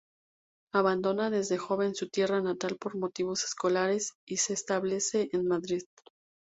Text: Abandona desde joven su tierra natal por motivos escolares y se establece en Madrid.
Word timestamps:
Abandona 0.73 1.29
desde 1.29 1.59
joven 1.59 1.93
su 1.93 2.09
tierra 2.09 2.41
natal 2.41 2.75
por 2.79 2.97
motivos 2.97 3.43
escolares 3.43 4.13
y 4.27 4.37
se 4.37 4.53
establece 4.53 5.29
en 5.31 5.45
Madrid. 5.47 5.83